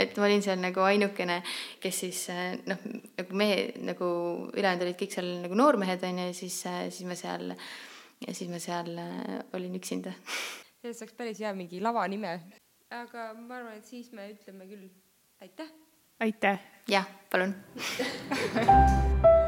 [0.00, 1.40] et ma olin seal nagu ainukene,
[1.82, 2.80] kes siis eh, noh,
[3.18, 3.50] nagu me
[3.86, 4.10] nagu
[4.54, 7.52] ülejäänud olid kõik seal nagu noormehed onju ja siis, eh, siis ma seal
[8.20, 10.14] ja siis ma seal eh, olin üksinda.
[10.80, 12.38] sellest saaks päris hea mingi lavanime.
[12.90, 14.88] aga ma arvan, et siis me ütleme küll
[15.40, 15.70] aitäh.
[16.20, 16.64] aitäh.
[16.90, 17.54] jah, palun